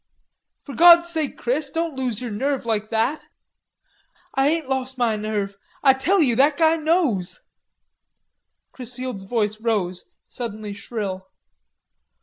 "For 0.63 0.73
God's 0.73 1.07
sake, 1.07 1.37
Chris, 1.37 1.69
don't 1.69 1.93
lose 1.95 2.19
your 2.21 2.31
nerve 2.31 2.65
like 2.65 2.89
that." 2.89 3.21
"Ah 4.35 4.45
ain't 4.45 4.67
lost 4.67 4.97
ma 4.97 5.15
nerve. 5.15 5.57
Ah 5.83 5.93
tell 5.93 6.23
you 6.23 6.35
that 6.37 6.57
guy 6.57 6.75
knows." 6.75 7.41
Chrisfield's 8.71 9.25
voice 9.25 9.61
rose, 9.61 10.05
suddenly 10.27 10.73
shrill. 10.73 11.27